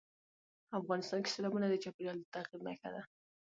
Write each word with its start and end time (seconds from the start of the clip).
افغانستان 0.79 1.19
کې 1.23 1.33
سیلابونه 1.35 1.65
د 1.69 1.75
چاپېریال 1.83 2.17
د 2.19 2.25
تغیر 2.33 2.59
نښه 2.67 2.89
ده. 2.93 3.01